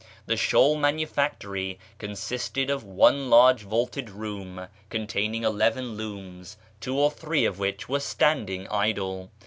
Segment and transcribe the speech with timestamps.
[0.25, 7.45] The shawl manufactory consisted of one large vaulted room containing eleven looms, two or three
[7.45, 9.29] of which were standing idle.